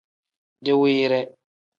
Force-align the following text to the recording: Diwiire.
Diwiire. 0.63 1.19